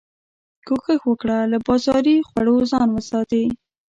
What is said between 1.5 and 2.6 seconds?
له بازاري خوړو